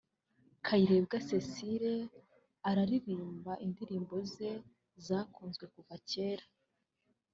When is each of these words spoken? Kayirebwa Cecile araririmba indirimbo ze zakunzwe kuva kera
Kayirebwa 0.65 1.17
Cecile 1.27 1.93
araririmba 2.69 3.51
indirimbo 3.65 4.15
ze 4.33 4.49
zakunzwe 5.05 5.65
kuva 5.73 5.95
kera 6.09 6.45